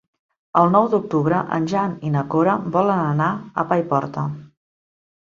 El 0.59 0.71
nou 0.75 0.85
d'octubre 0.93 1.41
en 1.57 1.67
Jan 1.73 1.93
i 2.09 2.11
na 2.15 2.23
Cora 2.35 2.55
volen 2.77 3.03
anar 3.11 3.29
a 3.37 3.67
Paiporta. 3.73 4.25